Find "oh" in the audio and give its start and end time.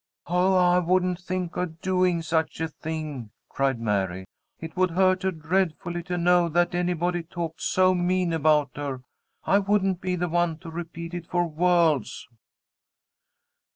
0.25-0.55